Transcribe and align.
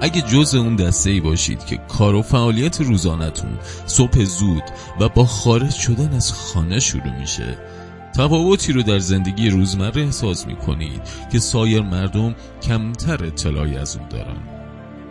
اگه 0.00 0.22
جز 0.22 0.54
اون 0.54 0.76
دسته 0.76 1.10
ای 1.10 1.20
باشید 1.20 1.64
که 1.64 1.76
کار 1.76 2.14
و 2.14 2.22
فعالیت 2.22 2.80
روزانتون 2.80 3.58
صبح 3.86 4.24
زود 4.24 4.62
و 5.00 5.08
با 5.08 5.24
خارج 5.24 5.74
شدن 5.74 6.14
از 6.14 6.32
خانه 6.32 6.80
شروع 6.80 7.18
میشه 7.20 7.58
تفاوتی 8.16 8.72
رو 8.72 8.82
در 8.82 8.98
زندگی 8.98 9.50
روزمره 9.50 10.02
احساس 10.02 10.46
می‌کنید 10.46 11.02
که 11.32 11.38
سایر 11.38 11.82
مردم 11.82 12.34
کمتر 12.62 13.24
اطلاعی 13.24 13.76
از 13.76 13.96
اون 13.96 14.08
دارن. 14.08 14.36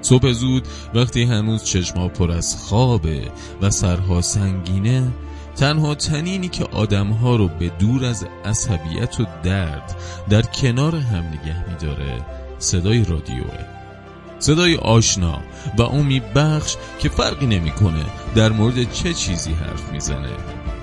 صبح 0.02 0.32
زود 0.32 0.68
وقتی 0.94 1.24
هنوز 1.24 1.64
چشما 1.64 2.08
پر 2.08 2.32
از 2.32 2.56
خوابه 2.56 3.22
و 3.62 3.70
سرها 3.70 4.22
سنگینه 4.22 5.08
تنها 5.56 5.96
تنینی 5.96 6.50
که 6.50 6.64
آدمها 6.64 7.36
رو 7.36 7.48
به 7.48 7.72
دور 7.80 8.06
از 8.06 8.26
عصبیت 8.46 9.20
و 9.20 9.26
درد 9.44 9.96
در 10.30 10.42
کنار 10.42 10.96
هم 10.96 11.24
نگه 11.24 11.70
میداره 11.70 12.26
صدای 12.60 13.04
رادیوه. 13.04 13.75
صدای 14.46 14.76
آشنا 14.76 15.42
و 15.78 15.82
امی 15.82 16.20
بخش 16.20 16.76
که 17.00 17.10
فرقی 17.10 17.46
نمی‌کنه 17.46 18.06
در 18.36 18.52
مورد 18.52 18.92
چه 18.92 19.14
چیزی 19.14 19.54
حرف 19.54 19.92
می‌زنه. 19.92 20.30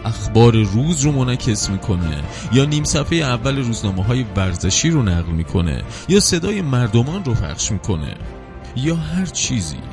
اخبار 0.04 0.52
روز 0.52 1.00
رو 1.04 1.12
منعکس 1.12 1.70
می‌کنه 1.70 2.22
یا 2.52 2.64
نیم 2.64 2.84
صفحه 2.84 3.18
اول 3.18 3.58
روزنامه 3.58 4.04
های 4.04 4.26
ورزشی 4.36 4.90
رو 4.90 5.02
نقل 5.02 5.32
می‌کنه 5.32 5.82
یا 6.08 6.20
صدای 6.20 6.62
مردمان 6.62 7.24
رو 7.24 7.34
پخش 7.34 7.72
می‌کنه 7.72 8.14
یا 8.76 8.96
هر 8.96 9.26
چیزی. 9.26 9.91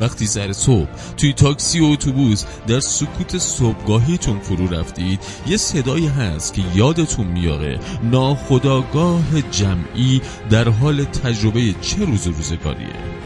وقتی 0.00 0.26
سر 0.26 0.52
صبح 0.52 0.88
توی 1.16 1.32
تاکسی 1.32 1.80
و 1.80 1.84
اتوبوس 1.84 2.44
در 2.66 2.80
سکوت 2.80 3.38
صبحگاهیتون 3.38 4.38
فرو 4.38 4.66
رفتید 4.66 5.20
یه 5.46 5.56
صدایی 5.56 6.06
هست 6.06 6.54
که 6.54 6.62
یادتون 6.74 7.26
میاره. 7.26 7.80
ناخداگاه 8.02 9.42
جمعی 9.50 10.20
در 10.50 10.68
حال 10.68 11.04
تجربه 11.04 11.74
چه 11.80 12.04
روز 12.04 12.26
روزگاریه 12.26 13.20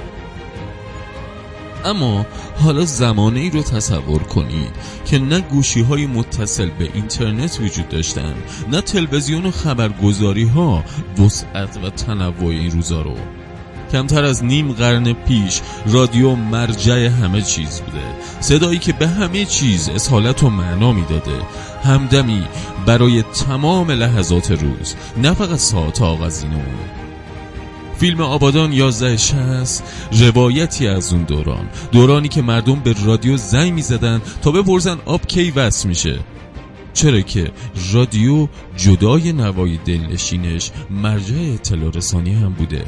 اما 1.85 2.27
حالا 2.57 2.85
زمانه 2.85 3.41
ای 3.41 3.51
رو 3.51 3.63
تصور 3.63 4.23
کنید 4.23 4.71
که 5.05 5.19
نه 5.19 5.41
گوشی 5.41 5.83
های 5.83 6.07
متصل 6.07 6.71
به 6.79 6.91
اینترنت 6.95 7.61
وجود 7.61 7.89
داشتن 7.89 8.35
نه 8.71 8.81
تلویزیون 8.81 9.47
و 9.47 9.51
خبرگزاری 9.51 10.45
ها 10.45 10.85
وسعت 11.19 11.77
و 11.85 11.91
تنوع 11.91 12.51
این 12.51 12.71
روزا 12.71 13.03
رو. 13.03 13.17
کمتر 13.95 14.25
از 14.25 14.45
نیم 14.45 14.73
قرن 14.73 15.13
پیش 15.13 15.61
رادیو 15.87 16.35
مرجع 16.35 17.07
همه 17.07 17.43
چیز 17.43 17.81
بوده. 17.81 18.05
صدایی 18.41 18.79
که 18.79 18.93
به 18.93 19.09
همه 19.09 19.45
چیز 19.45 19.89
اصالت 19.89 20.43
و 20.43 20.51
معنا 20.51 20.93
می‌داده. 20.93 21.43
همدمی 21.85 22.43
برای 22.87 23.23
تمام 23.23 23.91
لحظات 23.91 24.51
روز 24.51 24.95
نه 25.23 25.35
فقط 25.35 25.59
ساعت 25.59 26.03
آغازین 26.03 26.51
فیلم 27.99 28.21
آبادان 28.21 28.73
1160 28.73 29.83
روایتی 30.13 30.89
از 30.89 31.13
اون 31.13 31.23
دوران. 31.23 31.69
دورانی 31.93 32.29
که 32.29 32.43
مردم 32.43 32.81
به 32.81 32.95
رادیو 33.05 33.37
زنگ 33.37 33.73
می 33.73 33.83
زدن 33.83 34.23
تا 34.43 34.51
بپرسن 34.51 34.99
آب 35.05 35.27
کی 35.27 35.51
وصل 35.51 35.89
میشه. 35.89 36.19
چرا 36.95 37.21
که 37.21 37.51
رادیو 37.93 38.49
جدای 38.77 39.33
نوای 39.33 39.77
دلنشینش 39.77 40.71
مرجع 40.91 41.37
اطلاع 41.55 41.91
رسانی 41.91 42.35
هم 42.35 42.53
بوده. 42.53 42.85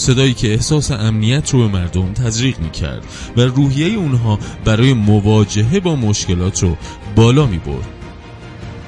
صدایی 0.00 0.34
که 0.34 0.52
احساس 0.52 0.90
امنیت 0.90 1.50
رو 1.50 1.58
به 1.58 1.78
مردم 1.78 2.12
تزریق 2.12 2.58
می 2.58 2.70
کرد 2.70 3.04
و 3.36 3.40
روحیه 3.40 3.98
اونها 3.98 4.38
برای 4.64 4.92
مواجهه 4.92 5.80
با 5.80 5.96
مشکلات 5.96 6.62
رو 6.62 6.76
بالا 7.16 7.46
می 7.46 7.58
برد 7.58 7.88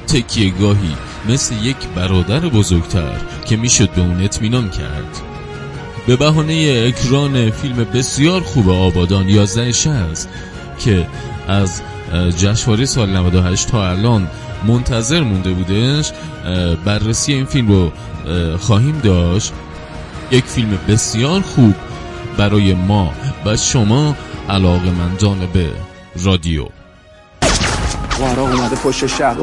تکیه 0.06 0.50
گاهی 0.50 0.94
مثل 1.28 1.54
یک 1.64 1.76
برادر 1.96 2.40
بزرگتر 2.40 3.12
که 3.46 3.56
می‌شد 3.56 3.90
به 3.90 4.00
اون 4.00 4.24
اطمینان 4.24 4.70
کرد. 4.70 5.20
به 6.06 6.16
بهانه 6.16 6.84
اکران 6.88 7.50
فیلم 7.50 7.76
بسیار 7.76 8.40
خوب 8.40 8.68
آبادان 8.68 9.28
1160 9.28 10.28
که 10.78 11.06
از 11.48 11.82
جشنواره 12.38 12.84
سال 12.84 13.10
98 13.10 13.68
تا 13.68 13.90
الان 13.90 14.28
منتظر 14.66 15.20
مونده 15.20 15.50
بودش 15.50 16.12
بررسی 16.84 17.32
این 17.32 17.44
فیلم 17.44 17.68
رو 17.68 17.92
خواهیم 18.58 19.00
داشت. 19.04 19.52
یک 20.32 20.44
فیلم 20.44 20.78
بسیار 20.88 21.40
خوب 21.40 21.74
برای 22.38 22.74
ما 22.74 23.12
و 23.46 23.56
شما 23.56 24.16
علاقه 24.48 24.90
مندان 24.90 25.38
به 25.52 25.70
رادیو. 26.24 26.66
وارا 28.18 28.42
اومده 28.42 28.76
پشت 28.76 29.06
شهر. 29.06 29.36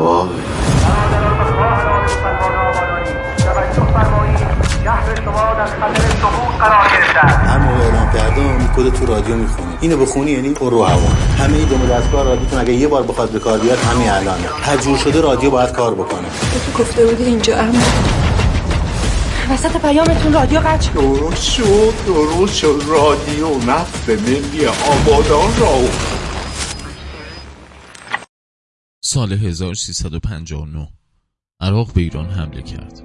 هر 7.47 7.57
موقع 7.57 7.83
اعلام 7.83 8.13
کردم 8.13 8.73
کد 8.77 8.93
تو 8.93 9.05
رادیو 9.05 9.35
می‌خونی 9.35 9.77
اینو 9.81 9.97
بخونی 9.97 10.31
یعنی 10.31 10.49
پر 10.49 10.71
رو 10.71 10.83
هوا. 10.83 11.07
همه 11.37 11.57
ای 11.57 11.65
دم 11.65 11.87
دستگاه 11.87 12.23
رادیوتون 12.23 12.59
اگه 12.59 12.73
یه 12.73 12.87
بار 12.87 13.03
بخواد 13.03 13.29
به 13.29 13.39
کار 13.39 13.59
بیاد 13.59 13.77
همین 13.77 14.09
الانه 14.09 14.47
تجور 14.65 14.97
شده 14.97 15.21
رادیو 15.21 15.49
باید 15.49 15.71
کار 15.71 15.93
بکنه. 15.93 16.27
تو 16.75 16.83
گفته 16.83 17.05
بودی 17.05 17.23
اینجا 17.23 17.57
اما. 17.57 17.79
وسط 19.49 19.81
پیامتون 19.81 20.33
رادیو 20.33 20.59
قطع 20.59 20.81
شد. 20.81 20.93
درست 20.93 21.51
شد 21.51 21.93
درست 22.07 22.55
شد. 22.55 22.81
رادیو 22.87 23.71
نفت 23.71 24.09
ملی 24.09 24.65
آبادان 24.65 25.59
را. 25.59 25.89
سال 29.03 29.33
1359 29.33 30.87
عراق 31.61 31.93
به 31.93 32.01
ایران 32.01 32.29
حمله 32.29 32.61
کرد. 32.61 33.01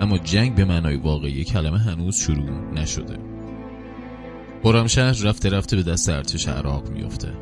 اما 0.00 0.18
جنگ 0.18 0.54
به 0.54 0.64
معنای 0.64 0.96
واقعی 0.96 1.44
کلمه 1.44 1.78
هنوز 1.78 2.16
شروع 2.16 2.50
نشده. 2.74 3.18
خرمشهر 4.62 5.12
رفته 5.24 5.48
رفته 5.48 5.76
به 5.76 5.82
دست 5.82 6.08
ارتش 6.08 6.48
عراق 6.48 6.88
میفته 6.88 7.32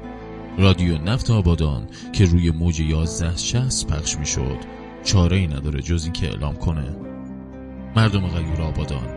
رادیو 0.59 0.99
نفت 0.99 1.31
آبادان 1.31 1.89
که 2.13 2.25
روی 2.25 2.51
موج 2.51 2.81
1160 2.83 3.87
پخش 3.87 4.17
می‌شد 4.17 4.59
چاره 5.05 5.37
ای 5.37 5.47
نداره 5.47 5.83
جز 5.83 6.05
اینکه 6.05 6.27
اعلام 6.27 6.57
کنه 6.57 7.10
مردم 7.97 8.29
غیور 8.29 8.63
آبادان 8.63 9.09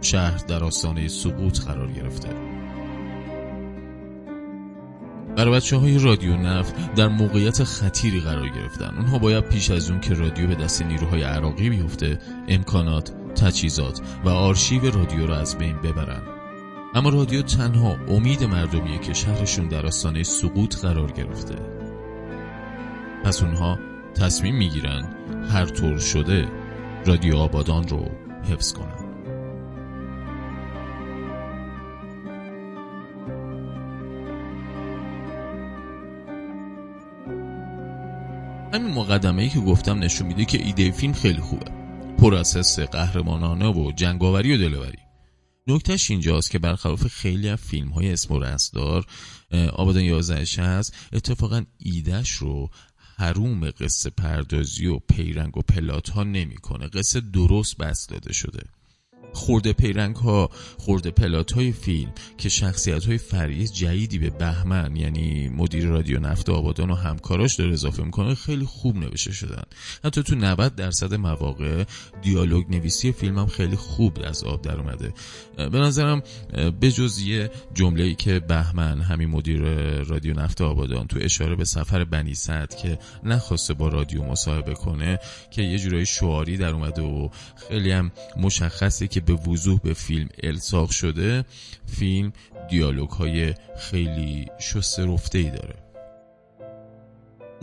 شهر 0.00 0.36
در 0.48 0.64
آستانه 0.64 1.08
سقوط 1.08 1.60
قرار 1.60 1.92
گرفته. 1.92 2.28
برای 5.36 5.54
بچه 5.54 5.76
های 5.76 5.98
رادیو 5.98 6.36
نفت 6.36 6.94
در 6.94 7.08
موقعیت 7.08 7.64
خطیری 7.64 8.20
قرار 8.20 8.48
گرفتن. 8.48 8.94
اونها 8.96 9.18
باید 9.18 9.44
پیش 9.44 9.70
از 9.70 9.90
اون 9.90 10.00
که 10.00 10.14
رادیو 10.14 10.46
به 10.46 10.54
دست 10.54 10.82
نیروهای 10.82 11.22
عراقی 11.22 11.70
بیفته 11.70 12.18
امکانات، 12.48 13.12
تجهیزات 13.34 14.00
و 14.24 14.28
آرشیو 14.28 14.90
رادیو 14.90 15.26
را 15.26 15.36
از 15.36 15.58
بین 15.58 15.76
ببرن. 15.76 16.22
اما 16.94 17.08
رادیو 17.08 17.42
تنها 17.42 17.96
امید 18.08 18.44
مردمیه 18.44 18.98
که 18.98 19.12
شهرشون 19.12 19.68
در 19.68 19.86
آستانه 19.86 20.22
سقوط 20.22 20.76
قرار 20.76 21.10
گرفته. 21.10 21.54
پس 23.24 23.42
اونها 23.42 23.78
تصمیم 24.14 24.56
می‌گیرن 24.56 25.08
هر 25.52 25.66
طور 25.66 25.98
شده 25.98 26.48
رادیو 27.06 27.36
آبادان 27.36 27.88
رو 27.88 28.10
حفظ 28.50 28.72
کنن 28.72 29.04
همین 38.74 38.94
مقدمه 38.94 39.42
ای 39.42 39.48
که 39.48 39.60
گفتم 39.60 39.98
نشون 39.98 40.26
میده 40.26 40.44
که 40.44 40.62
ایده 40.62 40.90
فیلم 40.90 41.12
خیلی 41.12 41.40
خوبه. 41.40 41.66
پر 42.18 42.34
از 42.34 42.56
حس 42.56 42.80
قهرمانانه 42.80 43.68
و 43.68 43.92
جنگاوری 43.92 44.54
و 44.54 44.58
دلوری 44.58 44.98
نکتهش 45.66 46.10
اینجاست 46.10 46.50
که 46.50 46.58
برخلاف 46.58 47.06
خیلی 47.06 47.48
از 47.48 47.60
فیلم 47.60 47.88
های 47.88 48.12
اسم 48.12 48.34
و 48.34 48.38
رسدار 48.38 49.06
آبادان 49.72 50.02
11 50.02 50.62
هست 50.62 50.94
اتفاقا 51.12 51.64
ایدهش 51.78 52.30
رو 52.30 52.70
حروم 53.16 53.70
قصه 53.70 54.10
پردازی 54.10 54.86
و 54.86 54.98
پیرنگ 54.98 55.56
و 55.56 55.62
پلات 55.62 56.10
ها 56.10 56.24
نمی‌کنه. 56.24 56.88
قصه 56.88 57.20
درست 57.20 57.76
بس 57.76 58.06
داده 58.06 58.32
شده. 58.32 58.62
خورده 59.34 59.72
پیرنگ 59.72 60.16
ها 60.16 60.50
خورده 60.78 61.10
پلات 61.10 61.52
های 61.52 61.72
فیلم 61.72 62.12
که 62.38 62.48
شخصیت 62.48 63.04
های 63.04 63.18
فرعی 63.18 63.68
جدیدی 63.68 64.18
به 64.18 64.30
بهمن 64.30 64.96
یعنی 64.96 65.48
مدیر 65.48 65.86
رادیو 65.86 66.20
نفت 66.20 66.50
آبادان 66.50 66.90
و 66.90 66.94
همکاراش 66.94 67.54
داره 67.54 67.72
اضافه 67.72 68.02
می‌کنه 68.02 68.34
خیلی 68.34 68.64
خوب 68.64 68.96
نوشته 68.96 69.32
شدن. 69.32 69.62
حتی 70.04 70.22
تو 70.22 70.34
90 70.34 70.74
درصد 70.74 71.14
مواقع 71.14 71.84
دیالوگ 72.22 72.70
نویسی 72.70 73.12
فیلم 73.12 73.38
هم 73.38 73.46
خیلی 73.46 73.76
خوب 73.76 74.18
از 74.24 74.44
آب 74.44 74.62
در 74.62 74.76
اومده. 74.76 75.12
به 75.56 75.78
نظرم 75.78 76.22
به 76.80 76.90
جز 76.90 77.18
یه 77.18 77.50
جمله 77.74 78.04
ای 78.04 78.14
که 78.14 78.40
بهمن 78.40 79.00
همین 79.00 79.28
مدیر 79.28 79.60
رادیو 80.02 80.34
نفت 80.34 80.60
آبادان 80.60 81.06
تو 81.06 81.18
اشاره 81.22 81.56
به 81.56 81.64
سفر 81.64 82.04
بنی 82.04 82.34
سعد 82.34 82.74
که 82.74 82.98
نخواسته 83.24 83.74
با 83.74 83.88
رادیو 83.88 84.24
مصاحبه 84.24 84.74
کنه 84.74 85.18
که 85.50 85.62
یه 85.62 85.78
جورایی 85.78 86.06
شعاری 86.06 86.56
در 86.56 86.74
اومده 86.74 87.02
و 87.02 87.28
خیلی 87.68 87.90
هم 87.90 88.12
مشخصه 88.36 89.08
که 89.08 89.20
به 89.26 89.32
وضوح 89.32 89.80
به 89.80 89.94
فیلم 89.94 90.28
الساق 90.42 90.90
شده 90.90 91.44
فیلم 91.86 92.32
دیالوگ 92.70 93.10
های 93.10 93.54
خیلی 93.78 94.46
شسته 94.60 95.06
رفته 95.06 95.38
ای 95.38 95.50
داره. 95.50 95.83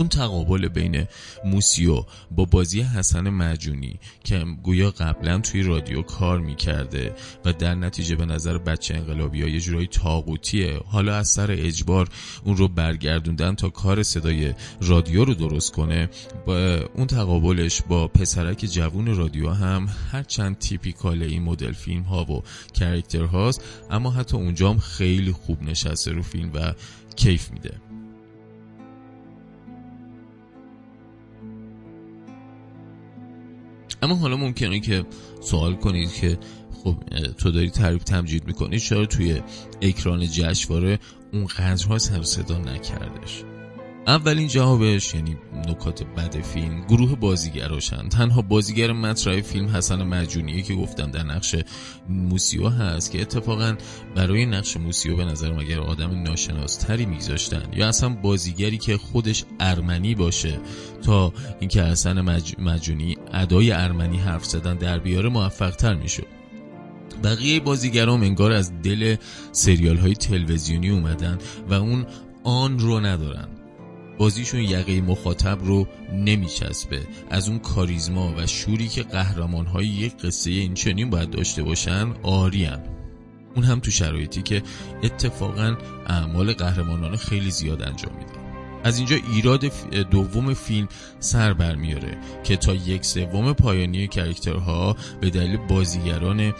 اون 0.01 0.09
تقابل 0.09 0.67
بین 0.67 1.07
موسیو 1.45 2.03
با 2.31 2.45
بازی 2.45 2.81
حسن 2.81 3.29
مجونی 3.29 3.99
که 4.23 4.45
گویا 4.63 4.91
قبلا 4.91 5.39
توی 5.39 5.63
رادیو 5.63 6.01
کار 6.01 6.39
می‌کرده 6.39 7.15
و 7.45 7.53
در 7.53 7.75
نتیجه 7.75 8.15
به 8.15 8.25
نظر 8.25 8.57
بچه 8.57 8.95
انقلابی 8.95 9.41
ها 9.41 9.47
یه 9.47 9.59
جورایی 9.59 9.87
تاقوتیه 9.87 10.79
حالا 10.85 11.15
از 11.15 11.27
سر 11.27 11.51
اجبار 11.51 12.09
اون 12.43 12.57
رو 12.57 12.67
برگردوندن 12.67 13.55
تا 13.55 13.69
کار 13.69 14.03
صدای 14.03 14.53
رادیو 14.81 15.25
رو 15.25 15.33
درست 15.33 15.71
کنه. 15.71 16.09
با 16.45 16.79
اون 16.95 17.07
تقابلش 17.07 17.81
با 17.81 18.07
پسرک 18.07 18.65
جوون 18.65 19.15
رادیو 19.15 19.49
هم 19.49 19.89
هر 20.11 20.23
چند 20.23 20.57
تیپیکال 20.57 21.23
این 21.23 21.43
مدل 21.43 21.71
فیلم 21.71 22.03
ها 22.03 22.23
و 22.23 22.43
کرکتر 22.73 23.23
هاست 23.23 23.63
اما 23.89 24.11
حتی 24.11 24.37
اونجا 24.37 24.69
هم 24.69 24.79
خیلی 24.79 25.31
خوب 25.31 25.63
نشسته 25.63 26.11
رو 26.11 26.21
فیلم 26.21 26.51
و 26.53 26.73
کیف 27.15 27.51
میده. 27.51 27.90
اما 34.01 34.15
حالا 34.15 34.37
ممکنه 34.37 34.79
که 34.79 35.05
سوال 35.41 35.75
کنید 35.75 36.13
که 36.13 36.37
خب 36.83 36.95
تو 37.37 37.51
داری 37.51 37.69
تعریف 37.69 38.03
تمجید 38.03 38.47
می‌کنی 38.47 38.79
چرا 38.79 39.05
توی 39.05 39.41
اکران 39.81 40.27
جشنواره 40.27 40.99
اون 41.33 41.45
قدرها 41.45 41.97
سر 41.97 42.23
صدا 42.23 42.57
نکردش؟ 42.57 43.43
اولین 44.07 44.47
جوابش 44.47 45.15
یعنی 45.15 45.37
نکات 45.67 46.03
بد 46.03 46.41
فیلم 46.41 46.81
گروه 46.81 47.15
بازیگراشن 47.15 48.09
تنها 48.09 48.41
بازیگر 48.41 48.91
مطرح 48.91 49.41
فیلم 49.41 49.67
حسن 49.67 50.03
مجونیه 50.03 50.61
که 50.61 50.75
گفتم 50.75 51.11
در 51.11 51.23
نقش 51.23 51.55
موسیو 52.09 52.69
هست 52.69 53.11
که 53.11 53.21
اتفاقا 53.21 53.75
برای 54.15 54.45
نقش 54.45 54.77
موسیو 54.77 55.17
به 55.17 55.25
نظر 55.25 55.53
اگر 55.53 55.79
آدم 55.79 56.21
ناشناستری 56.23 57.05
میگذاشتن 57.05 57.63
یا 57.73 57.87
اصلا 57.87 58.09
بازیگری 58.09 58.77
که 58.77 58.97
خودش 58.97 59.43
ارمنی 59.59 60.15
باشه 60.15 60.59
تا 61.03 61.33
اینکه 61.59 61.83
حسن 61.83 62.21
مج... 62.21 62.55
مجونی 62.59 63.17
ادای 63.33 63.71
ارمنی 63.71 64.17
حرف 64.17 64.45
زدن 64.45 64.75
در 64.75 64.99
بیاره 64.99 65.29
موفق 65.29 65.75
تر 65.75 65.93
می‌شد. 65.93 66.27
بقیه 67.23 67.59
بازیگرام 67.59 68.21
انگار 68.21 68.51
از 68.51 68.81
دل 68.81 69.15
سریال 69.51 69.97
های 69.97 70.13
تلویزیونی 70.13 70.89
اومدن 70.89 71.37
و 71.69 71.73
اون 71.73 72.05
آن 72.43 72.79
رو 72.79 72.99
ندارن. 72.99 73.47
بازیشون 74.17 74.59
یقه 74.59 75.01
مخاطب 75.01 75.57
رو 75.63 75.87
نمیچسبه. 76.13 77.01
از 77.29 77.49
اون 77.49 77.59
کاریزما 77.59 78.33
و 78.37 78.47
شوری 78.47 78.87
که 78.87 79.03
قهرمان 79.03 79.65
های 79.65 79.87
یک 79.87 80.17
قصه 80.17 80.51
این 80.51 80.73
چنین 80.73 81.09
باید 81.09 81.29
داشته 81.29 81.63
باشن 81.63 82.13
آریان 82.23 82.79
اون 83.55 83.65
هم 83.65 83.79
تو 83.79 83.91
شرایطی 83.91 84.41
که 84.41 84.63
اتفاقا 85.03 85.75
اعمال 86.07 86.53
قهرمانان 86.53 87.15
خیلی 87.15 87.51
زیاد 87.51 87.81
انجام 87.81 88.13
میده. 88.17 88.40
از 88.83 88.97
اینجا 88.97 89.15
ایراد 89.33 89.65
دوم 90.11 90.53
فیلم 90.53 90.87
سر 91.19 91.53
برمیاره 91.53 92.17
که 92.43 92.57
تا 92.57 92.73
یک 92.73 93.05
سوم 93.05 93.53
پایانی 93.53 94.07
کرکترها 94.07 94.95
به 95.21 95.29
دلیل 95.29 95.57
بازیگران 95.57 96.53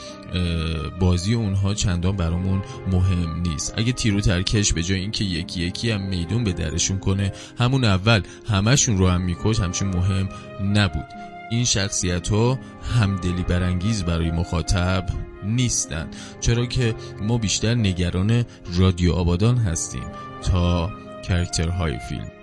بازی 1.00 1.34
اونها 1.34 1.74
چندان 1.74 2.16
برامون 2.16 2.62
مهم 2.92 3.42
نیست. 3.42 3.74
اگه 3.78 3.92
تیرو 3.92 4.22
ترکش 4.22 4.74
به 4.74 4.84
جای 4.84 5.00
اینکه 5.00 5.24
یکی 5.24 5.62
یکی 5.62 5.92
هم 5.92 6.02
میدون 6.02 6.44
به 6.44 6.54
درشون 6.54 7.00
کنه 7.00 7.32
همون 7.58 7.84
اول 7.84 8.22
همشون 8.50 8.98
رو 8.98 9.08
هم 9.08 9.22
میکش 9.22 9.60
همچین 9.60 9.88
مهم 9.88 10.30
نبود. 10.74 11.06
این 11.52 11.66
شخصیت 11.66 12.28
ها 12.28 12.60
همدلی 13.00 13.44
برانگیز 13.44 14.04
برای 14.04 14.32
مخاطب 14.32 15.06
نیستن. 15.44 16.08
چرا 16.42 16.66
که 16.66 16.96
ما 17.22 17.38
بیشتر 17.38 17.76
نگران 17.76 18.46
رادیو 18.78 19.14
آبادان 19.14 19.58
هستیم 19.58 20.04
تا 20.44 20.90
کرکترهای 21.22 22.00
فیلم. 22.00 22.41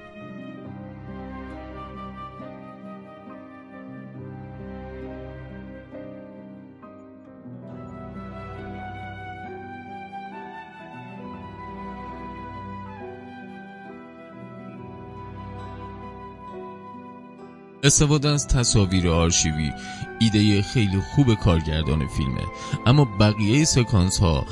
استفاده 17.88 18.28
از 18.28 18.48
تصاویر 18.48 19.08
آرشیوی 19.08 19.72
ایده 20.18 20.62
خیلی 20.62 21.00
خوب 21.14 21.34
کارگردان 21.34 22.06
فیلمه. 22.06 22.44
اما 22.86 23.04
بقیه 23.04 23.64
سکانس 23.64 24.18
ها 24.18 24.46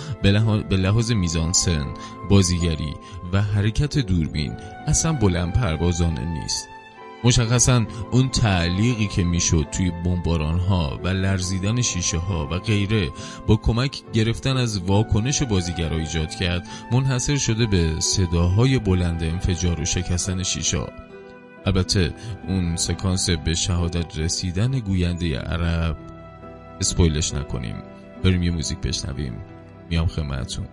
به 0.71 0.77
لحاظ 0.77 1.13
میزانسن 1.13 1.87
بازیگری 2.31 2.95
و 3.33 3.43
حرکت 3.43 3.99
دوربین 3.99 4.53
اصلا 4.87 5.13
بلند 5.13 5.53
پروازانه 5.53 6.25
نیست. 6.25 6.69
مشخصا 7.25 7.87
اون 8.11 8.29
تعلیقی 8.29 9.07
که 9.07 9.25
می‌شد 9.25 9.67
توی 9.73 9.91
بمباران 9.91 10.59
ها 10.59 11.01
و 11.05 11.09
لرزیدن 11.09 11.83
شیشه 11.83 12.19
ها 12.19 12.49
و 12.51 12.59
غیره 12.59 13.11
با 13.47 13.57
کمک 13.57 14.03
گرفتن 14.13 14.57
از 14.57 14.79
واکنش 14.79 15.43
بازیگرا 15.43 15.97
ایجاد 15.97 16.35
کرد 16.35 16.69
منحصر 16.93 17.37
شده 17.37 17.67
به 17.67 18.01
صداهای 18.01 18.79
بلند 18.79 19.23
انفجار 19.23 19.81
و 19.81 19.85
شکستن 19.85 20.43
شیشه 20.43 20.79
ها 20.79 20.89
البته 21.67 22.15
اون 22.49 22.77
سکانس 22.77 23.31
به 23.31 23.55
شهادت 23.55 24.19
رسیدن 24.19 24.79
گوینده 24.79 25.39
عرب 25.39 25.97
اسپویلش 26.81 27.35
نکنیم. 27.35 27.77
بریم 28.25 28.43
یه 28.43 28.51
موزیک 28.51 28.79
بشنویم. 28.79 29.37
میام 29.91 30.07
خدمتتون. 30.07 30.67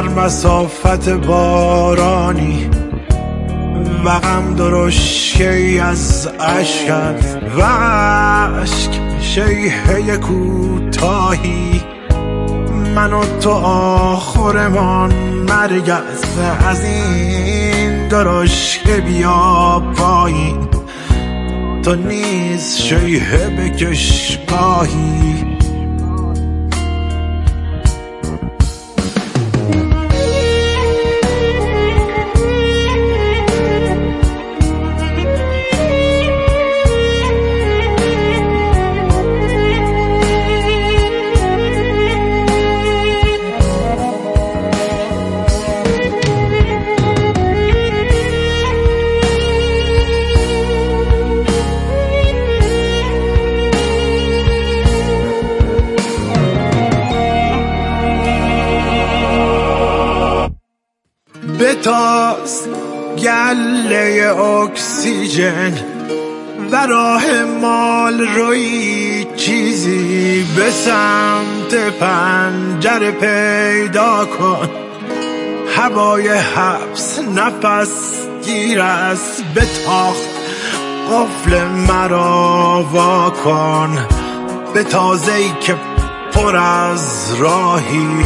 در 0.00 0.08
مسافت 0.08 1.08
بارانی 1.08 2.70
و 4.04 4.18
غم 4.18 4.54
درشکی 4.54 5.78
از 5.78 6.26
عشقت 6.26 7.38
و 7.58 7.62
عشق 7.62 9.20
شیهه 9.20 10.16
کوتاهی. 10.16 11.82
من 12.94 13.12
و 13.12 13.24
تو 13.40 13.50
آخرمان 13.50 15.12
مرگ 15.48 15.92
از 16.68 16.84
این 16.84 18.08
درشکه 18.08 18.96
بیا 18.96 19.82
پایین 19.96 20.68
تو 21.84 21.94
نیز 21.94 22.76
شیهه 22.76 23.48
بکش 23.48 24.38
گاهی 24.50 25.59
بتاز 61.80 62.68
گله 63.18 64.40
اکسیژن 64.40 65.72
و 66.72 66.86
راه 66.86 67.44
مال 67.60 68.20
روی 68.20 69.26
چیزی 69.36 70.46
به 70.56 70.70
سمت 70.70 71.74
پنجره 72.00 73.10
پیدا 73.10 74.24
کن. 74.24 74.68
هوای 75.76 76.28
حبس 76.28 77.18
نفس 77.18 78.26
گیر 78.44 78.80
است 78.80 79.44
به 79.54 79.66
تاخت 79.86 80.28
قفل 81.10 81.64
مرا 81.68 82.86
وا 82.92 83.30
کن. 83.30 84.06
به 84.74 84.84
تازه 84.84 85.32
که 85.60 85.76
پر 86.32 86.56
از 86.56 87.34
راهی 87.38 88.24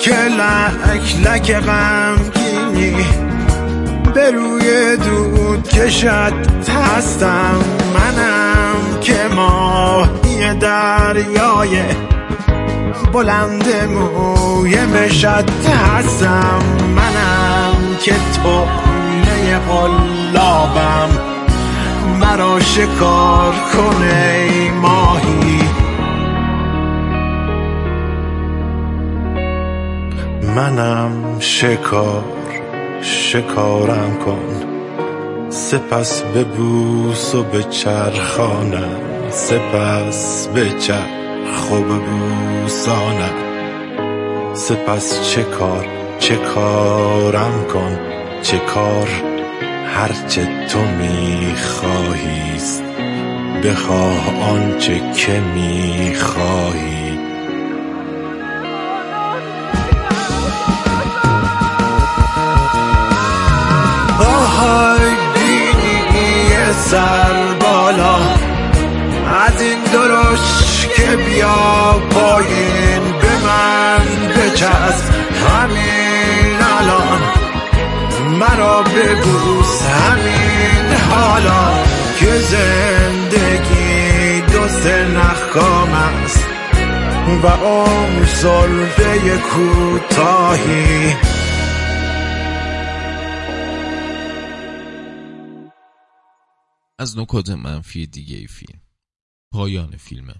که 0.00 0.14
لک 0.14 1.16
لک 1.24 1.52
غمگینی 1.52 3.06
به 4.14 4.30
روی 4.30 4.96
دود 4.96 5.68
کشد 5.68 6.32
هستم. 6.68 7.60
منم 7.94 9.00
که 9.00 9.28
ماهی 9.34 10.54
دریای 10.54 11.82
بلند 13.12 13.66
موی 13.88 14.84
مشد 14.84 15.50
هستم. 15.96 16.62
منم 16.96 17.96
که 18.02 18.14
طعمه 18.42 19.58
قلابم 19.58 21.08
مرا 22.20 22.60
شکار 22.60 23.54
کنه 23.72 24.70
ماهی. 24.70 25.77
منم 30.56 31.40
شکار 31.40 32.24
شکارم 33.02 34.18
کن. 34.24 34.68
سپس 35.50 36.22
به 36.22 36.44
بوس 36.44 37.34
و 37.34 37.42
به 37.42 37.62
چرخانم 37.62 39.00
سپس 39.30 40.46
به 40.46 40.70
چرخ 40.80 41.72
و 41.72 41.74
به 41.74 41.98
بوسانم 41.98 43.34
سپس 44.54 45.30
چه 45.30 45.42
کار 45.42 45.86
چه 46.18 46.36
کارم 46.36 47.64
کن 47.72 47.98
چه 48.42 48.58
کار 48.58 49.08
هرچه 49.86 50.48
تو 50.68 50.80
میخواهیست 50.80 52.82
بخواه 53.64 54.50
آنچه 54.50 55.00
که 55.14 55.40
می‌خواهی. 55.54 56.97
سر 66.90 67.54
بالا. 67.60 68.16
از 69.46 69.60
این 69.60 69.78
درش 69.92 70.86
که 70.96 71.16
بیا 71.16 72.00
پایین 72.10 73.02
به 73.20 73.32
من 73.46 74.28
بچسب. 74.28 75.14
همین 75.48 76.58
الان 76.78 77.20
مرا 78.38 78.82
ببوس. 78.82 79.82
همین 79.82 80.96
حالا 81.10 81.84
که 82.20 82.38
زندگی 82.38 84.40
دوست 84.40 84.86
نخکام 84.86 85.92
است. 86.24 86.46
و 87.42 87.46
اون 87.46 88.26
سلبه 88.26 89.38
کوتاهی 89.38 91.16
از 97.00 97.18
نکات 97.18 97.50
منفی 97.50 98.06
دیگه 98.06 98.36
ای 98.36 98.46
فیلم. 98.46 98.80
پایان 99.52 99.96
فیلمه. 99.96 100.34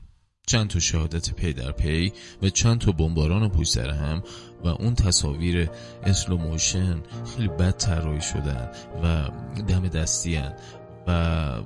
چند 0.47 0.69
تا 0.69 0.79
شهادت 0.79 1.35
پی 1.35 1.53
در 1.53 1.73
پی 1.73 2.13
و 2.43 2.49
چند 2.49 2.81
تا 2.81 2.93
بمباران 2.93 3.49
پشت 3.49 3.73
سر 3.73 3.91
هم 3.91 4.23
و 4.65 4.69
اون 4.69 4.95
تصاویر 4.95 5.71
slow 6.03 6.37
motion 6.37 7.03
خیلی 7.37 7.49
بد 7.49 7.71
طراحی 7.77 8.21
شدن 8.21 8.71
و 9.03 9.31
دم 9.63 9.89
دستی 9.89 10.41
و 11.07 11.63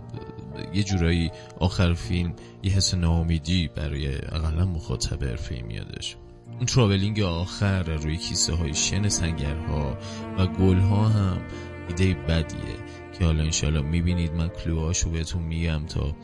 یه 0.74 0.82
جورایی 0.82 1.30
آخر 1.60 1.94
فیلم 1.94 2.34
یه 2.62 2.72
حس 2.72 2.94
ناامیدی 2.94 3.68
برای 3.68 4.14
اقلا 4.14 4.64
مخاطب 4.64 5.24
حرفه‌ای 5.24 5.62
میادش. 5.62 6.16
اون 6.46 6.66
تراولینگ 6.66 7.20
آخر 7.20 7.82
روی 7.82 8.16
کیسه 8.16 8.54
های 8.54 8.74
شن 8.74 9.08
سنگرها 9.08 9.98
و 10.38 10.46
گلها 10.46 11.08
هم 11.08 11.42
ایده 11.88 12.14
بدیه. 12.14 13.01
که 13.22 13.26
حالا 13.26 13.42
انشالله 13.42 13.80
می‌بینید 13.80 14.32
من 14.32 14.48
کلوهاشو 14.48 15.10
بهتون 15.10 15.42
میگم 15.42 15.86
تا 15.86 16.16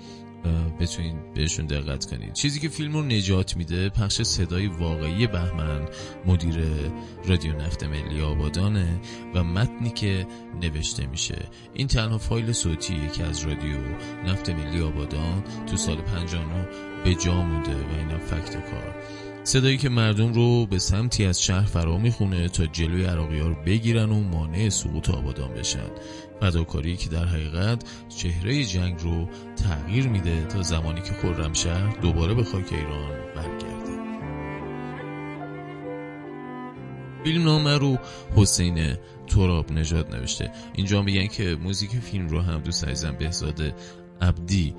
بتونید 0.80 1.34
بهشون 1.34 1.66
دقت 1.66 2.04
کنید 2.04 2.32
چیزی 2.32 2.60
که 2.60 2.68
فیلم 2.68 2.92
رو 2.92 3.02
نجات 3.02 3.56
میده 3.56 3.88
پخش 3.88 4.22
صدای 4.22 4.66
واقعی 4.66 5.26
بهمن 5.26 5.88
مدیر 6.26 6.54
رادیو 7.26 7.52
نفت 7.52 7.84
ملی 7.84 8.22
آبادانه 8.22 9.00
و 9.34 9.44
متنی 9.44 9.90
که 9.90 10.26
نوشته 10.62 11.06
میشه. 11.06 11.48
این 11.74 11.86
تنها 11.86 12.18
فایل 12.18 12.52
صوتیه 12.52 13.08
که 13.08 13.24
از 13.24 13.46
رادیو 13.46 13.78
نفت 14.26 14.50
ملی 14.50 14.80
آبادان 14.80 15.44
تو 15.66 15.76
سال 15.76 15.96
59 15.96 16.68
به 17.04 17.14
جا 17.14 17.42
مونده 17.42 17.74
و 17.74 17.98
اینم 17.98 18.18
فکت 18.18 18.52
کار. 18.52 18.94
صدایی 19.44 19.76
که 19.76 19.88
مردم 19.88 20.32
رو 20.32 20.66
به 20.66 20.78
سمتی 20.78 21.24
از 21.24 21.42
شهر 21.42 21.66
فرا 21.66 21.98
می‌خونه 21.98 22.48
تا 22.48 22.66
جلوی 22.66 23.04
عراقی 23.04 23.38
ها 23.38 23.48
رو 23.48 23.54
بگیرن 23.66 24.10
و 24.10 24.20
مانع 24.20 24.68
سقوط 24.68 25.10
آبادان 25.10 25.54
بشن. 25.54 25.90
فداکاری 26.40 26.96
که 26.96 27.08
در 27.08 27.24
حقیقت 27.24 27.84
چهره 28.08 28.64
جنگ 28.64 29.00
رو 29.00 29.28
تغییر 29.56 30.08
میده 30.08 30.44
تا 30.44 30.62
زمانی 30.62 31.00
که 31.00 31.12
خرمشهر 31.12 31.96
دوباره 32.00 32.34
به 32.34 32.44
خاک 32.44 32.72
ایران 32.72 33.10
برگرده. 33.36 33.98
فیلم 37.24 37.44
نامه 37.44 37.78
رو 37.78 37.98
حسین 38.36 38.96
تراب 39.26 39.72
نجات 39.72 40.14
نوشته. 40.14 40.50
اینجا 40.74 41.02
میگن 41.02 41.26
که 41.26 41.56
موزیک 41.62 41.90
فیلم 41.90 42.28
رو 42.28 42.40
هم 42.40 42.60
دوست 42.60 42.84
عزیزم 42.84 43.16
بهزاد 43.18 43.74
عبدی 44.20 44.74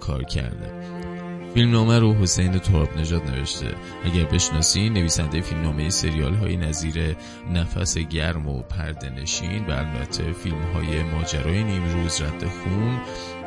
کار 0.00 0.24
کرده. 0.24 1.21
فیلمنامه 1.54 1.98
رو 1.98 2.14
حسین 2.14 2.58
تراب 2.58 2.98
نجات 2.98 3.30
نوشته. 3.30 3.74
اگر 4.04 4.24
بشناسی 4.24 4.90
نویسنده 4.90 5.40
فیلمنامه 5.40 5.90
سریال 5.90 6.34
های 6.34 6.56
نظیر 6.56 7.16
نفس 7.52 7.98
گرم 7.98 8.48
و 8.48 8.62
پردنشین 8.62 9.66
و 9.66 9.70
البته 9.70 10.32
فیلم 10.32 10.62
های 10.74 11.02
ماجرای 11.02 11.64
نیمروز 11.64 12.22
رد 12.22 12.44
خون 12.46 13.00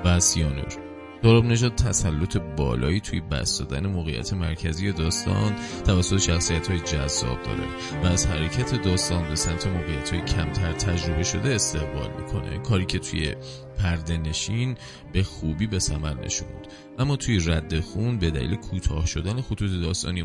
و 0.05 0.19
سیانور. 0.19 0.84
تراب 1.23 1.45
نجات 1.45 1.75
تسلط 1.75 2.37
بالایی 2.37 2.99
توی 2.99 3.21
بست 3.21 3.59
دادن 3.59 3.87
موقعیت 3.87 4.33
مرکزی 4.33 4.91
داستان 4.91 5.55
توسط 5.85 6.17
شخصیت 6.17 6.67
های 6.67 6.79
جذاب 6.79 7.43
داره 7.43 7.63
و 8.03 8.05
از 8.05 8.27
حرکت 8.27 8.81
داستان 8.81 9.29
به 9.29 9.35
سمت 9.35 9.67
موقعیت 9.67 10.13
های 10.13 10.21
کمتر 10.21 10.73
تجربه 10.73 11.23
شده 11.23 11.55
استقبال 11.55 12.09
می‌کنه. 12.21 12.57
کاری 12.57 12.85
که 12.85 12.99
توی 12.99 13.35
پرده 13.77 14.17
نشین 14.17 14.77
به 15.13 15.23
خوبی 15.23 15.67
به 15.67 15.79
ثمر 15.79 16.13
نشوند. 16.13 16.67
اما 16.99 17.15
توی 17.15 17.39
رد 17.39 17.79
خون 17.79 18.17
به 18.17 18.31
دلیل 18.31 18.55
کوتاه 18.55 19.05
شدن 19.05 19.41
خطوط 19.41 19.71
داستانی 19.81 20.23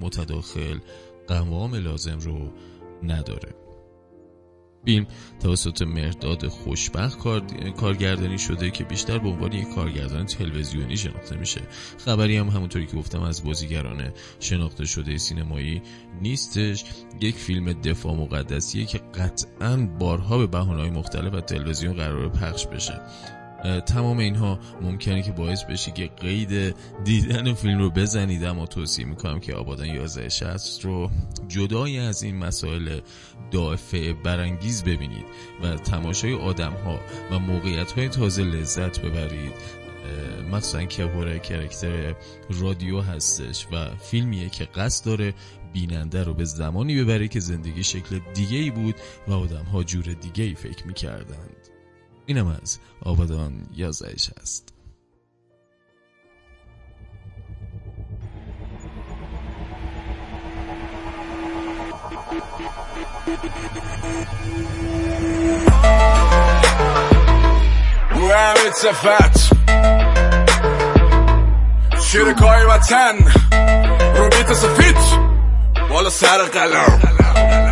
متداخل 0.00 0.78
قوام 1.28 1.74
لازم 1.74 2.18
رو 2.18 2.52
نداره. 3.02 3.69
فیلم 4.84 5.06
توسط 5.42 5.82
مرداد 5.82 6.48
خوشبخت 6.48 7.18
کارگردانی 7.76 8.38
شده 8.38 8.70
که 8.70 8.84
بیشتر 8.84 9.18
به 9.18 9.28
عنوان 9.28 9.52
یک 9.52 9.68
کارگردان 9.74 10.26
تلویزیونی 10.26 10.96
شناخته 10.96 11.36
میشه. 11.36 11.60
خبری 11.98 12.36
هم 12.36 12.48
همونطوری 12.48 12.86
که 12.86 12.96
گفتم 12.96 13.22
از 13.22 13.44
بازیگران 13.44 14.12
شناخته 14.40 14.84
شده 14.84 15.18
سینمایی 15.18 15.82
نیستش. 16.22 16.84
یک 17.20 17.34
فیلم 17.34 17.72
دفاع 17.72 18.14
مقدسیه 18.14 18.84
که 18.84 18.98
قطعا 18.98 19.76
بارها 19.76 20.38
به 20.38 20.46
بهانه‌های 20.46 20.90
مختلف 20.90 21.34
و 21.34 21.40
تلویزیون 21.40 21.92
قرار 21.92 22.28
پخش 22.28 22.66
بشه. 22.66 23.00
تمام 23.86 24.18
اینها 24.18 24.58
ممکنه 24.82 25.22
که 25.22 25.32
باعث 25.32 25.64
بشه 25.64 25.90
که 25.90 26.06
قید 26.06 26.74
دیدن 27.04 27.54
فیلم 27.54 27.78
رو 27.78 27.90
بزنید. 27.90 28.44
اما 28.44 28.66
توصیه 28.66 29.04
می‌کنم 29.04 29.40
که 29.40 29.54
آبادان 29.54 29.86
1160 29.86 30.84
رو 30.84 31.10
جدای 31.48 31.98
از 31.98 32.22
این 32.22 32.36
مسائل 32.36 33.00
دافع 33.50 34.12
برانگیز 34.12 34.84
ببینید 34.84 35.24
و 35.62 35.76
تماشای 35.76 36.34
آدم 36.34 36.72
ها 36.72 37.00
و 37.30 37.38
موقعیت 37.38 37.92
های 37.92 38.08
تازه 38.08 38.42
لذت 38.42 39.00
ببرید. 39.00 39.52
مخصوصا 40.52 40.84
که 40.84 41.04
هوره 41.04 41.38
کرکتر 41.38 42.14
رادیو 42.50 43.00
هستش 43.00 43.66
و 43.72 43.96
فیلمیه 43.96 44.48
که 44.48 44.64
قصد 44.64 45.06
داره 45.06 45.34
بیننده 45.72 46.24
رو 46.24 46.34
به 46.34 46.44
زمانی 46.44 47.02
ببره 47.02 47.28
که 47.28 47.40
زندگی 47.40 47.84
شکل 47.84 48.20
دیگه 48.34 48.58
ای 48.58 48.70
بود 48.70 48.94
و 49.28 49.32
آدم 49.32 49.64
ها 49.64 49.82
جور 49.82 50.04
دیگه 50.04 50.44
ای 50.44 50.54
فکر 50.54 50.86
می‌کردند. 50.86 51.69
اینم 52.26 52.58
از 52.62 52.78
آبادان 53.02 53.66
یازایش 53.72 54.30
است 54.42 54.74
صفت 68.80 69.50
شرکای 72.02 72.64
وطن 72.64 73.16
رو 74.16 74.28
بیت 74.28 74.52
سفید 74.52 74.96
بالا 75.90 76.10
سر 76.10 76.38
قلم. 76.38 77.69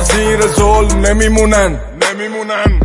زیر 0.00 0.46
ظلم 0.46 1.06
نمیمونن. 1.06 1.80
نمیمونن. 2.10 2.80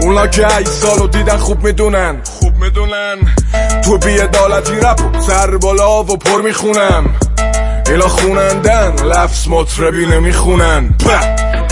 اونا 0.00 0.26
که 0.26 0.56
ای 0.56 0.64
سالو 0.64 1.06
دیدن 1.06 1.36
خوب 1.36 1.64
می‌دونن. 1.64 2.16
خوب 2.24 2.56
می‌دونن. 2.56 3.18
تو 3.84 3.98
بیعدالتی 3.98 4.76
رپ 4.76 5.20
سر 5.20 5.56
بالا 5.56 6.02
و 6.02 6.16
پر 6.16 6.42
می‌خونم 6.42 7.04
اینا 7.88 8.08
خونندن 8.08 8.94
لفظ 9.04 9.48
مطربی 9.48 10.06
نمی‌خونن. 10.06 10.94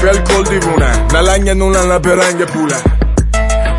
بلکل 0.03 0.43
دیوونن. 0.43 1.07
نه 1.13 1.21
لنگ 1.21 1.51
نونن 1.51 1.89
نه 1.93 1.99
برنگ 1.99 2.45
پولن. 2.45 3.04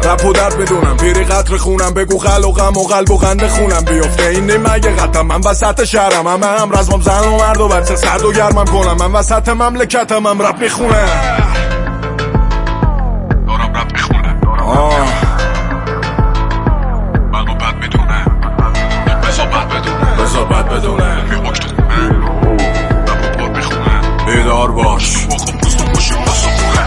رپ 0.06 0.26
و 0.26 0.34
در 0.34 0.50
بدونم. 0.50 0.98
پیری 0.98 1.24
قطر 1.24 1.58
خونم. 1.58 1.94
بگو 1.94 2.18
خل 2.18 2.44
و 2.44 2.52
غم 2.52 2.78
و 2.78 2.84
قلب 2.84 3.12
و 3.12 3.18
غند 3.18 3.48
خونم. 3.48 3.86
بیفته. 3.86 4.24
این 4.24 4.52
نمگه 4.52 4.96
قطم 4.96 5.22
من 5.22 5.42
وسط 5.42 5.84
شهرم. 5.84 6.28
هم 6.28 6.44
هم 6.44 6.72
رزمم 6.72 7.02
زن 7.02 7.28
و 7.28 7.38
مرد 7.38 7.62
و 7.62 7.68
بچه. 7.68 7.96
سرد 7.96 8.26
و 8.26 8.32
گرمم 8.32 8.66
کنم. 8.66 8.98
من 8.98 9.12
وسط 9.12 9.50
مملکتم. 9.50 10.28
هم 10.28 10.42
رپ 10.42 10.60
می‌خونم. 10.60 11.45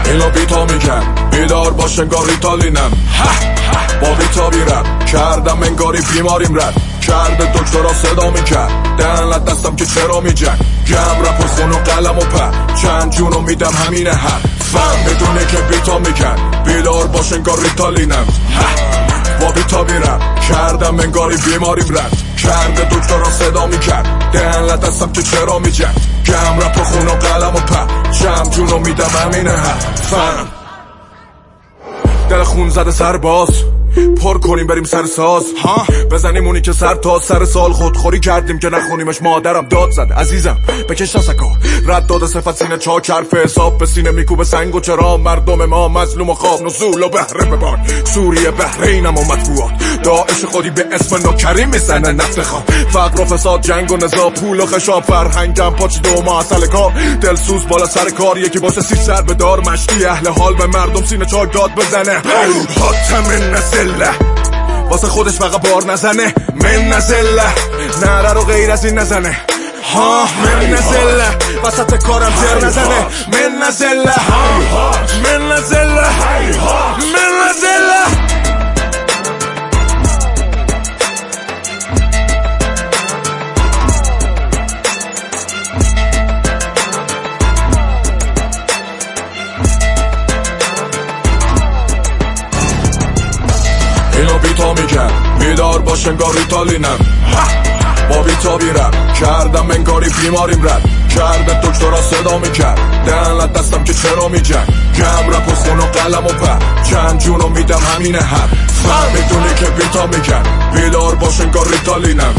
اینو 0.09 0.29
بیتا 0.29 0.65
میکن 0.65 1.29
بیدار 1.31 1.71
باش 1.71 1.99
انگار 1.99 2.25
ریتالینم 2.25 2.91
با 4.01 4.13
بیتا 4.13 4.49
بیرم. 4.49 4.99
کردم 5.05 5.63
انگاری 5.63 6.01
بیماریم 6.13 6.55
رد. 6.55 6.73
کرده 7.01 7.53
دکترا 7.53 7.93
صدا 7.93 8.29
می‌کرد. 8.29 8.71
دهن 8.97 9.43
دستم 9.43 9.75
که 9.75 9.85
چرا 9.85 10.19
میجن 10.19 10.57
گم 10.89 11.21
رپ 11.21 11.39
و 11.39 11.47
خون 11.47 11.71
و 11.71 11.75
قلم 11.75 12.17
و 12.17 12.21
پر. 12.21 12.75
چند 12.81 13.11
جونو 13.11 13.41
میدم 13.41 13.71
همینه 13.85 14.13
هر 14.13 14.39
فهم 14.59 15.03
بدونه 15.03 15.45
که 15.45 15.57
بیتا 15.57 15.99
میکن 15.99 16.63
بیدار 16.65 17.07
باش 17.07 17.33
انگار 17.33 17.59
ریتالینم 17.59 18.25
با 19.41 19.51
بیتا 19.51 19.83
بیرم. 19.83 20.38
کردم 20.49 20.99
انگاری 20.99 21.37
بیماریم 21.37 21.87
رد 21.97 22.17
کرده 22.37 22.95
دکترا 22.95 23.31
صدا 23.31 23.67
می‌کرد. 23.67 24.29
دهن 24.33 24.75
دستم 24.75 25.11
که 25.11 25.23
چرا 25.23 25.59
میجن 25.59 25.93
گم 26.25 26.59
رپ 26.59 26.77
و 26.77 26.83
خون 26.83 27.07
و 27.07 27.11
قلم 27.11 27.55
و 27.55 27.59
پر. 27.59 28.11
جمع 28.11 28.49
جونو 28.49 28.79
میدم 28.79 29.09
همینه 29.23 29.55
فهم. 29.95 30.47
دل 32.29 32.43
خون 32.43 32.69
زده 32.69 32.91
سر 32.91 33.17
باز. 33.17 33.49
پر 34.21 34.37
کنیم 34.37 34.67
بریم 34.67 34.83
سر 34.83 35.05
ساز. 35.05 35.43
ها؟ 35.63 35.85
بزنیم 36.11 36.45
اونی 36.45 36.61
که 36.61 36.73
سر 36.73 36.95
تا 36.95 37.19
سر 37.19 37.45
سال 37.45 37.73
خودخوری 37.73 38.19
کردیم 38.19 38.59
که 38.59 38.69
نخونیمش 38.69 39.21
مادرم. 39.21 39.67
داد 39.67 39.91
زده 39.91 40.13
عزیزم 40.13 40.57
بکش 40.89 41.17
سکا 41.17 41.51
رد 41.87 42.07
داده 42.07 42.27
صفت 42.27 42.55
سینه 42.55 42.77
چاک 42.77 43.09
حرف 43.09 43.33
حساب 43.33 43.77
به 43.77 43.85
سینه 43.85 44.11
میکوبه 44.11 44.43
سنگ 44.43 44.75
و 44.75 44.79
چرا 44.79 45.17
مردم 45.17 45.65
ما 45.65 45.87
مظلوم 45.87 46.29
و 46.29 46.33
خواب. 46.33 46.61
نزول 46.61 47.03
و 47.03 47.09
بهره 47.09 47.45
ببان 47.45 47.79
سوریه 48.03 48.51
بحرینم 48.51 49.17
و 49.17 49.23
مطبوعات. 49.23 49.71
داعش 50.03 50.45
خودی 50.45 50.69
به 50.69 50.85
اسم 50.91 51.29
نکریم 51.29 51.69
می‌زنه 51.69 52.11
نفت 52.11 52.41
خواب. 52.41 52.63
فقر 52.89 53.21
و 53.21 53.25
فساد 53.25 53.61
جنگ 53.61 53.91
و 53.91 53.97
نزا 53.97 54.29
پول 54.29 54.59
و 54.59 54.65
خشاب 54.65 55.03
فرهنگم 55.03 55.69
پاچ 55.69 56.01
دو 56.01 56.21
ما 56.21 56.39
اصل 56.39 56.67
کار. 56.67 56.91
دلسوز 57.21 57.67
بالا 57.67 57.85
سر 57.85 58.09
کار 58.09 58.37
یکی 58.37 58.59
باشه 58.59 58.81
سی 58.81 58.95
سر 58.95 59.21
به 59.21 59.33
دار 59.33 59.59
مشتی 59.59 60.05
اهل 60.05 60.27
حال 60.27 60.55
به 60.55 60.67
مردم 60.67 61.05
سینه 61.05 61.25
چاک 61.25 61.53
داد 61.53 61.71
بزنه. 61.75 62.21
حاتم 62.79 63.23
نزله 63.89 64.11
واسه 64.89 65.07
خودش 65.07 65.33
فقط 65.33 65.61
بار 65.69 65.85
نزنه. 65.85 66.33
من 66.55 66.87
نزله. 66.87 67.43
نره 68.01 68.33
رو 68.33 68.41
غیر 68.41 68.71
از 68.71 68.85
این 68.85 68.99
نزنه. 68.99 69.41
ها 69.93 70.23
من 70.23 70.69
نزله. 70.69 71.37
وسط 71.63 72.03
کارم 72.03 72.31
تر 72.31 72.67
نزنه. 72.67 73.05
من 73.33 73.67
نزله. 73.67 74.15
من 75.23 75.51
نزله. 75.51 76.09
من 76.99 77.49
نزله. 77.49 78.28
بیتا 94.41 94.73
میکن 94.73 95.09
بیدار 95.39 95.79
باش 95.79 96.07
انگار 96.07 96.35
ریتالینم 96.35 96.97
با 98.09 98.21
بیتا 98.21 98.57
بیرم 98.57 98.91
کردم 99.19 99.71
انگاری 99.71 100.09
بیماریم 100.09 100.63
رد. 100.63 100.81
کرده 101.15 101.61
دکترا 101.61 102.01
صدا 102.01 102.37
می‌کرد. 102.37 102.79
دهن 103.05 103.47
دستم 103.47 103.83
که 103.83 103.93
چرا 103.93 104.27
میجن 104.27 104.65
گم 104.97 105.29
رپ 105.29 105.47
و 105.47 105.55
خون 105.55 105.79
و 105.79 105.81
قلم 105.81 106.25
و 106.25 106.29
پر. 106.29 106.83
چند 106.83 107.19
جونو 107.19 107.47
میدم 107.47 107.79
همینه 107.95 108.21
هر. 108.21 108.47
فهم 108.83 109.11
می‌دونی 109.13 109.55
که 109.59 109.65
بیتا 109.65 110.07
میکن 110.07 110.43
بیدار 110.73 111.15
باش 111.15 111.41
انگار 111.41 111.67
ریتالینم 111.67 112.33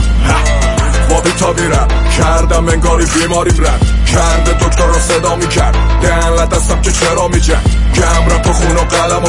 با 1.10 1.20
بیتا 1.20 1.52
بیرم 1.52 1.88
کردم 2.18 2.68
انگاری 2.68 3.06
بیماریم 3.06 3.64
رد. 3.64 3.80
کرده 4.06 4.52
دکترا 4.52 5.00
صدا 5.00 5.36
می‌کرد. 5.36 5.76
دهن 6.02 6.46
دستم 6.46 6.82
که 6.82 6.92
چرا 6.92 7.28
میجن 7.28 7.62
گم 8.00 8.34
رپ 8.34 8.46
و 8.46 8.52
خون 8.52 8.76
و 8.76 8.80
قلم 8.80 9.24
و 9.24 9.28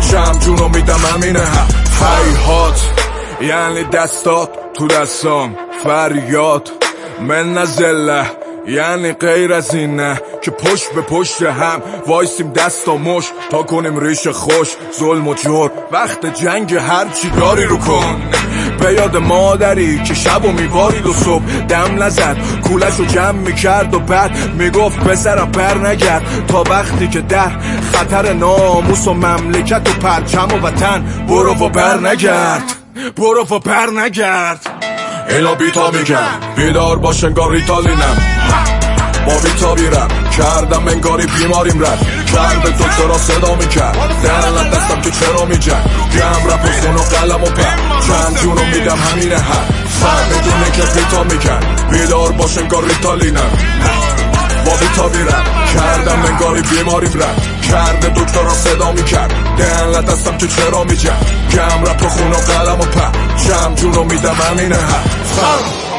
جمع 0.00 0.38
جونو 0.38 0.68
میدم 0.68 1.00
همینه 1.14 1.40
هم 1.40 1.66
هات 2.46 2.80
یعنی 3.40 3.84
دستات 3.84 4.48
تو 4.74 4.86
دستام. 4.86 5.56
فریاد 5.84 6.70
من 7.20 7.52
نزله 7.52 8.30
یعنی 8.66 9.12
غیر 9.12 9.52
از 9.52 9.74
این 9.74 9.96
نه. 9.96 10.20
که 10.42 10.50
پشت 10.50 10.92
به 10.92 11.00
پشت 11.00 11.42
هم 11.42 11.82
وایسیم 12.06 12.52
دست 12.52 12.88
و 12.88 12.98
مش 12.98 13.24
تا 13.50 13.62
کنیم 13.62 13.98
ریش 13.98 14.28
خوش. 14.28 14.76
ظلم 14.98 15.28
و 15.28 15.34
جور 15.34 15.70
وقت 15.92 16.26
جنگ 16.26 16.74
هر 16.74 17.08
چی 17.08 17.30
داری 17.30 17.64
رو 17.64 17.78
کن. 17.78 18.22
به 18.80 18.92
یاد 18.92 19.16
مادری 19.16 20.02
که 20.02 20.14
شب 20.14 20.44
و 20.44 20.52
میوارید 20.52 21.06
و 21.06 21.12
صبح 21.12 21.44
دم 21.68 22.02
نزد. 22.02 22.36
کولش 22.62 22.96
رو 22.98 23.04
جمع 23.04 23.30
می‌کرد 23.32 23.94
و 23.94 24.00
بعد 24.00 24.54
می‌گفت 24.58 24.98
پسرم 24.98 25.50
بر 25.50 25.88
نگرد. 25.88 26.22
تا 26.48 26.64
وقتی 26.70 27.08
که 27.08 27.20
در 27.20 27.50
خطر 27.92 28.32
ناموس 28.32 29.08
و 29.08 29.14
مملکت 29.14 29.88
و 29.88 29.92
پرچم 29.92 30.48
و 30.52 30.66
وطن 30.66 31.04
برو 31.28 31.54
و 31.54 31.68
بر 31.68 32.10
نگرد. 32.10 32.62
برو 33.16 33.46
و 33.50 33.58
بر 33.58 33.90
نگرد. 33.90 34.66
اینا 35.30 35.54
بیتا 35.54 35.90
میگن. 35.90 36.28
بیدار 36.56 36.98
باش 36.98 37.24
انگار 37.24 37.50
ریتالینم 37.50 38.16
با 39.40 39.48
بیتا 39.48 39.74
بیرم 39.74 40.08
کردم 40.36 40.88
انگاری 40.88 41.26
بیماریم 41.26 41.82
رد 41.82 41.98
کرد 42.26 42.78
دکترا 42.78 43.18
صدا 43.18 43.54
می‌کرد؟ 43.54 43.96
دهن 44.22 44.70
دستم 44.70 45.00
که 45.00 45.10
چرا 45.10 45.44
میجن 45.44 45.84
گم 46.14 46.50
رپ 46.50 46.64
و 46.64 46.98
و 46.98 47.02
قلم 47.02 47.42
و 47.42 47.46
پر. 47.46 48.00
چند 48.06 48.38
جونو 48.42 48.64
میدم 48.64 48.96
همینه 48.96 49.38
هر 49.38 49.64
فهم 50.00 50.26
می‌دونه 50.28 50.70
که 50.72 50.82
بیتا 50.82 51.24
میکن 51.24 51.90
بیدار 51.90 52.32
باش 52.32 52.58
انگار 52.58 52.84
ریتالینم 52.84 53.50
با 54.66 54.72
بیتا 54.76 55.08
بیرم 55.08 55.44
کردم 55.74 56.22
انگاری 56.24 56.62
بیماریم 56.62 57.12
رد 57.14 57.42
کرده 57.70 58.08
دکترا 58.08 58.54
صدا 58.54 58.92
می‌کرد. 58.92 59.32
دهن 59.58 60.00
دستم 60.00 60.38
که 60.38 60.46
چرا 60.46 60.84
میجن 60.84 61.20
گم 61.52 61.84
رپ 61.84 62.04
و 62.04 62.08
خون 62.08 62.32
و 62.32 62.34
قلم 62.34 62.80
و 62.80 62.84
پر. 62.84 63.10
جمع 63.48 63.74
جونو 63.74 64.04
میدم 64.04 64.34
همینه 64.34 64.76
هر 64.76 65.89